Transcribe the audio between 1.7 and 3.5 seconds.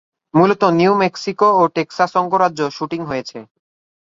Texas অঙ্গরাজ্য shooting হয়েছে।